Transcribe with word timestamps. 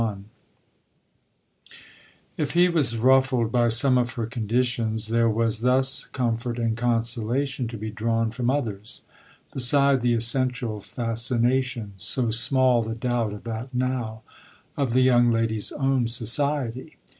XXXI 0.01 0.23
If 2.37 2.51
he 2.53 2.69
was 2.69 2.97
ruffled 2.97 3.51
by 3.51 3.69
some 3.69 3.99
of 3.99 4.15
her 4.15 4.25
conditions 4.25 5.09
there 5.09 5.29
was 5.29 5.59
thus 5.59 6.05
comfort 6.05 6.57
and 6.57 6.75
consolation 6.75 7.67
to 7.67 7.77
be 7.77 7.91
drawn 7.91 8.31
from 8.31 8.49
others, 8.49 9.03
beside 9.53 10.01
the 10.01 10.15
essential 10.15 10.79
fascination 10.81 11.93
so 11.97 12.31
small 12.31 12.81
the 12.81 12.95
doubt 12.95 13.31
of 13.31 13.43
that 13.43 13.75
now 13.75 14.23
of 14.75 14.93
the 14.93 15.01
young 15.01 15.29
lady's 15.31 15.71
own 15.71 16.07
society. 16.07 16.97